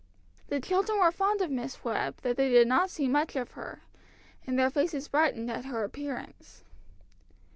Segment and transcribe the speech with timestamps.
[0.47, 3.83] The children were fond of Miss Webb, though they did not see much of her,
[4.47, 6.63] and their faces brightened at her appearance.